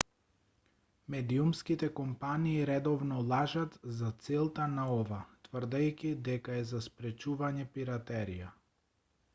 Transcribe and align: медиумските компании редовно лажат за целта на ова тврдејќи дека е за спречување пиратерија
медиумските 1.15 1.89
компании 1.99 2.63
редовно 2.69 3.19
лажат 3.33 3.77
за 3.99 4.09
целта 4.27 4.67
на 4.79 4.87
ова 4.95 5.21
тврдејќи 5.49 6.15
дека 6.31 6.57
е 6.63 6.67
за 6.73 6.83
спречување 6.89 7.69
пиратерија 7.77 8.51